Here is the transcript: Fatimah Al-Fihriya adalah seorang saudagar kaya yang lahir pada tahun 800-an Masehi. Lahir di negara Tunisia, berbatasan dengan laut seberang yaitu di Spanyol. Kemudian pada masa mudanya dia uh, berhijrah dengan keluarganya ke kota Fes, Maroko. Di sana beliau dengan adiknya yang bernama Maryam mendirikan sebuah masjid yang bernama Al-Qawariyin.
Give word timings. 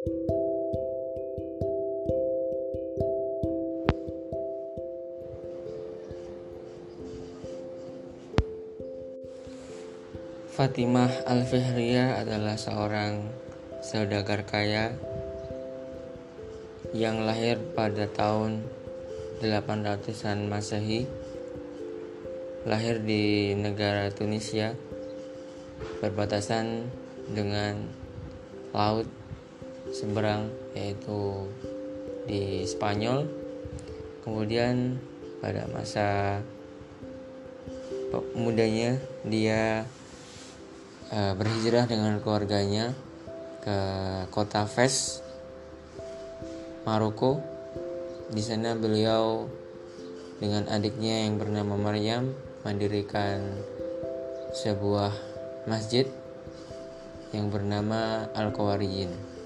Fatimah 0.00 0.16
Al-Fihriya 11.28 12.16
adalah 12.16 12.56
seorang 12.56 13.28
saudagar 13.84 14.48
kaya 14.48 14.96
yang 16.96 17.28
lahir 17.28 17.60
pada 17.76 18.08
tahun 18.08 18.64
800-an 19.44 20.48
Masehi. 20.48 21.04
Lahir 22.64 23.04
di 23.04 23.52
negara 23.52 24.08
Tunisia, 24.08 24.72
berbatasan 26.00 26.88
dengan 27.36 27.84
laut 28.72 29.20
seberang 29.90 30.50
yaitu 30.74 31.46
di 32.26 32.64
Spanyol. 32.66 33.26
Kemudian 34.22 35.00
pada 35.40 35.66
masa 35.72 36.38
mudanya 38.34 38.98
dia 39.22 39.86
uh, 41.14 41.32
berhijrah 41.38 41.86
dengan 41.86 42.18
keluarganya 42.18 42.92
ke 43.62 43.78
kota 44.34 44.66
Fes, 44.66 45.22
Maroko. 46.86 47.42
Di 48.30 48.42
sana 48.46 48.78
beliau 48.78 49.50
dengan 50.38 50.70
adiknya 50.70 51.26
yang 51.26 51.36
bernama 51.36 51.74
Maryam 51.74 52.30
mendirikan 52.62 53.42
sebuah 54.54 55.12
masjid 55.66 56.06
yang 57.34 57.50
bernama 57.50 58.30
Al-Qawariyin. 58.34 59.39